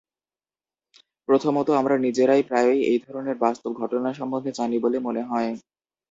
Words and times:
প্রথমত, 1.29 1.67
আমরা 1.79 1.95
নিজেরাই 1.97 2.43
প্রায়ই 2.43 2.81
এই 2.85 2.99
ধরনের 3.05 3.37
বাস্তব 3.37 3.71
ঘটনা 3.73 4.09
সম্বন্ধে 4.13 4.51
জানি 4.51 4.77
বলে 4.79 4.97
মনে 4.99 5.23
হয়। 5.23 5.51